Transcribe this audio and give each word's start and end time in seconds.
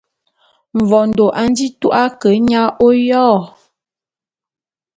Mvondô 0.77 1.25
a 1.41 1.43
nji 1.49 1.67
tu’a 1.79 2.03
ke 2.19 2.29
nya 2.47 2.61
oyô. 2.87 3.27